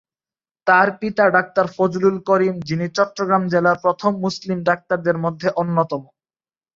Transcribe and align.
তার 0.67 0.87
পিতা 0.99 1.25
ডা: 1.29 1.41
ফজলুল 1.75 2.15
করিম, 2.29 2.55
যিনি 2.69 2.85
চট্টগ্রাম 2.97 3.43
জেলার 3.53 3.77
প্রথম 3.81 4.11
মুসলিম 4.25 4.57
ডাক্তারদের 4.69 5.17
মধ্যে 5.23 5.47
অন্যতম। 5.61 6.01